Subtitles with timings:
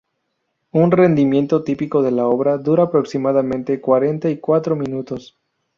[0.71, 5.37] Un rendimiento típico de la obra dura aproximadamente cuarenta y cuatro minutos.